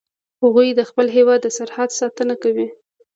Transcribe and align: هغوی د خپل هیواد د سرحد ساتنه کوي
هغوی 0.43 0.67
د 0.75 0.81
خپل 0.89 1.07
هیواد 1.15 1.39
د 1.43 1.47
سرحد 1.57 1.89
ساتنه 1.99 2.35
کوي 2.43 2.67